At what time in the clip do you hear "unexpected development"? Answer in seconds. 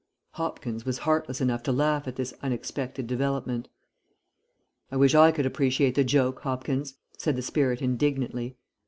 2.41-3.67